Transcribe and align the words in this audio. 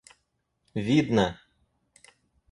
видно 0.85 1.25